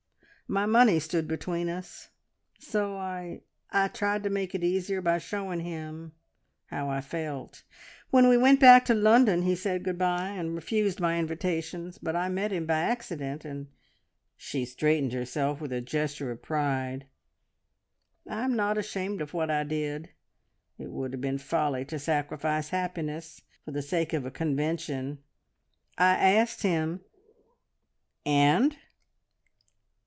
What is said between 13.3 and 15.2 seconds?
and," she straightened